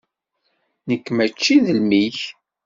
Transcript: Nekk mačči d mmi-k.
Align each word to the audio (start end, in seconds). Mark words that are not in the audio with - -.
Nekk 0.89 1.05
mačči 1.15 1.55
d 1.63 1.65
mmi-k. 1.81 2.19